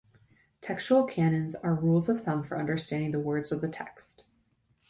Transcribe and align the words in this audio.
Textual 0.61 1.03
canons 1.03 1.53
are 1.53 1.75
rules 1.75 2.09
of 2.09 2.23
thumb 2.23 2.41
for 2.43 2.57
understanding 2.57 3.11
the 3.11 3.19
words 3.19 3.51
of 3.51 3.61
the 3.61 3.69
text. 3.69 4.23